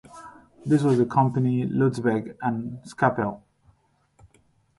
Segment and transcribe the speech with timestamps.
[0.65, 3.43] The first was the company Lotsberg and Skappel.